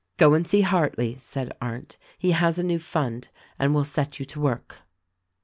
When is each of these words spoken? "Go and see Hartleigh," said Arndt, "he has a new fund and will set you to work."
"Go 0.17 0.33
and 0.33 0.47
see 0.47 0.61
Hartleigh," 0.61 1.13
said 1.19 1.55
Arndt, 1.61 1.99
"he 2.17 2.31
has 2.31 2.57
a 2.57 2.63
new 2.63 2.79
fund 2.79 3.27
and 3.59 3.71
will 3.75 3.83
set 3.83 4.19
you 4.19 4.25
to 4.25 4.39
work." 4.39 4.77